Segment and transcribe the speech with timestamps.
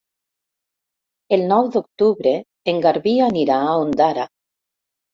[1.37, 2.33] El nou d'octubre
[2.75, 4.29] en Garbí anirà a Ondara.